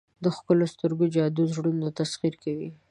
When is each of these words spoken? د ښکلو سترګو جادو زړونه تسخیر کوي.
د 0.23 0.25
ښکلو 0.35 0.65
سترګو 0.73 1.05
جادو 1.15 1.43
زړونه 1.55 1.87
تسخیر 1.99 2.33
کوي. 2.43 2.69